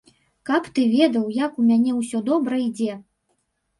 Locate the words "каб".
0.49-0.69